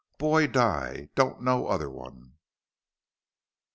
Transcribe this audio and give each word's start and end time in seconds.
Boy 0.17 0.47
die. 0.47 1.09
Don't 1.13 1.41
know 1.43 1.67
other 1.67 1.87
one." 1.87 2.33